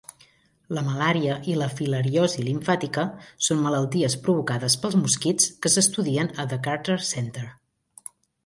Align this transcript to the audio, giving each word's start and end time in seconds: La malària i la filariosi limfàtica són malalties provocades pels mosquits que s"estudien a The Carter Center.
La 0.75 0.81
malària 0.85 1.35
i 1.51 1.57
la 1.61 1.67
filariosi 1.79 2.45
limfàtica 2.47 3.05
són 3.49 3.61
malalties 3.67 4.17
provocades 4.25 4.79
pels 4.87 4.99
mosquits 5.03 5.53
que 5.67 5.73
s"estudien 5.75 6.33
a 6.45 6.51
The 6.55 6.63
Carter 6.71 7.01
Center. 7.13 7.49